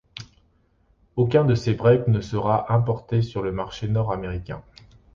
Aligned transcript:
Aucun 1.15 1.45
de 1.45 1.53
ces 1.53 1.75
breaks 1.75 2.07
ne 2.07 2.21
sera 2.21 2.73
importé 2.73 3.21
sur 3.21 3.43
le 3.43 3.51
marché 3.51 3.87
Nord-Américain. 3.87 4.63